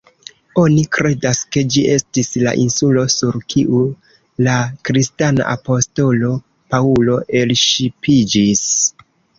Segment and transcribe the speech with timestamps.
[0.59, 3.83] Oni kredas ke ĝi estis la insulo sur kiu
[4.49, 4.57] la
[4.91, 6.35] kristana apostolo
[6.75, 8.69] Paŭlo elŝipiĝis.